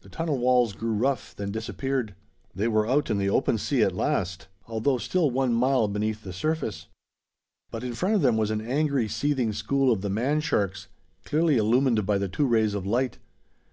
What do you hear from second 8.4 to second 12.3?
an angry seething school of the man sharks, clearly illumined by the